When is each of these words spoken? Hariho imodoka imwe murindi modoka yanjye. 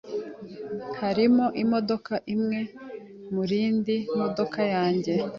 Hariho 0.99 1.45
imodoka 1.63 2.13
imwe 2.33 2.59
murindi 3.33 3.95
modoka 4.19 4.59
yanjye. 4.73 5.11